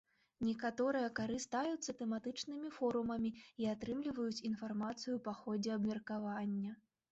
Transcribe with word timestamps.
Некаторыя 0.45 1.09
карыстаюцца 1.19 1.95
тэматычнымі 1.99 2.71
форумамі 2.79 3.33
і 3.65 3.69
атрымліваюць 3.75 4.43
інфармацыю 4.53 5.21
па 5.31 5.37
ходзе 5.45 5.79
абмеркавання. 5.79 6.77